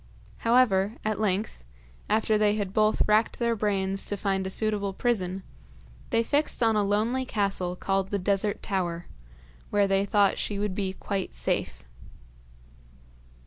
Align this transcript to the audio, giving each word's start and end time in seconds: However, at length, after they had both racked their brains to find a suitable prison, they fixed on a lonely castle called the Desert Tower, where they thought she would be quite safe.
However, 0.37 0.95
at 1.05 1.19
length, 1.19 1.63
after 2.09 2.35
they 2.35 2.55
had 2.55 2.73
both 2.73 3.03
racked 3.07 3.37
their 3.37 3.55
brains 3.55 4.07
to 4.07 4.17
find 4.17 4.47
a 4.47 4.49
suitable 4.49 4.93
prison, 4.93 5.43
they 6.09 6.23
fixed 6.23 6.63
on 6.63 6.75
a 6.75 6.81
lonely 6.83 7.23
castle 7.23 7.75
called 7.75 8.09
the 8.09 8.17
Desert 8.17 8.63
Tower, 8.63 9.05
where 9.69 9.87
they 9.87 10.05
thought 10.05 10.39
she 10.39 10.57
would 10.57 10.73
be 10.73 10.93
quite 10.93 11.35
safe. 11.35 11.83